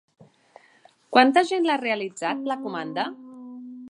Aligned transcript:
Quanta 1.17 1.43
gent 1.51 1.69
l'ha 1.69 1.77
realitzat, 1.83 2.43
la 2.53 2.59
comanda? 2.65 3.09